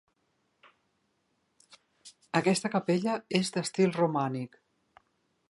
Aquesta 2.41 2.73
capella 2.77 3.15
és 3.43 3.53
d'estil 3.59 3.95
romànic. 4.01 4.61